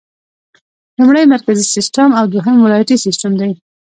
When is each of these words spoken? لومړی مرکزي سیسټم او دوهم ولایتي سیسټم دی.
لومړی 0.97 1.23
مرکزي 1.33 1.65
سیسټم 1.75 2.09
او 2.19 2.25
دوهم 2.33 2.57
ولایتي 2.65 2.95
سیسټم 3.05 3.31
دی. 3.41 3.51